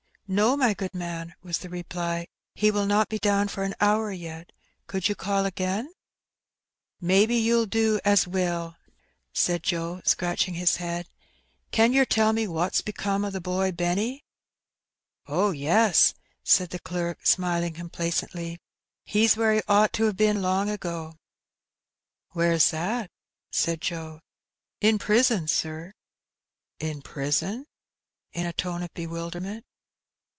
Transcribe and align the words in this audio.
^^No, 0.31 0.57
my 0.57 0.73
good 0.73 0.95
man,^' 0.95 1.33
was 1.43 1.57
the 1.57 1.67
reply; 1.67 2.25
"he 2.55 2.71
will 2.71 2.85
not 2.85 3.09
be 3.09 3.19
down 3.19 3.49
for 3.49 3.63
an 3.65 3.75
hour 3.81 4.13
yet. 4.13 4.53
Could 4.87 5.09
you 5.09 5.13
call 5.13 5.45
again?" 5.45 5.87
212 7.01 7.01
Hee 7.01 7.05
Benny.'' 7.05 7.17
Mebbe 7.19 7.43
you'll 7.45 7.65
do 7.65 7.99
as 8.05 8.23
weel/' 8.25 8.77
said 9.33 9.61
Joe^ 9.61 10.01
scratclmig 10.05 10.55
his 10.55 10.77
head. 10.77 11.09
"Can 11.71 11.91
yer 11.91 12.05
tell 12.05 12.31
me 12.31 12.47
wot's 12.47 12.79
become 12.81 13.25
o* 13.25 13.29
the 13.29 13.41
boy 13.41 13.73
Bemiy?" 13.73 14.21
^'Oh, 15.27 15.51
yes/' 15.51 16.13
said 16.45 16.69
the 16.69 16.79
clerk, 16.79 17.25
smiling 17.25 17.73
complacently, 17.73 18.57
''he's 19.05 19.35
where 19.35 19.55
he 19.55 19.61
ought 19.67 19.91
to 19.99 20.05
have 20.05 20.15
been 20.15 20.41
long 20.41 20.69
ago." 20.69 21.17
"Where's 22.29 22.71
that?" 22.71 23.11
said 23.51 23.81
Joe. 23.81 24.21
"In 24.79 24.97
prison, 24.97 25.49
sir!" 25.49 25.91
"In 26.79 27.01
prison?" 27.01 27.65
in 28.31 28.45
a 28.45 28.53
tone 28.53 28.81
of 28.81 28.93
bewilderment. 28.93 29.65